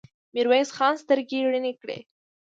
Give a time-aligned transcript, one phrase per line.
[0.33, 1.99] ميرويس خان سترګې رڼې کړې.